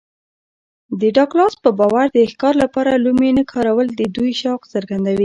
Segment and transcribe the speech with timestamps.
[0.99, 5.19] د ډاګلاس په باور د ښکار لپاره لومې نه کارول د دوی شوق څرګندوي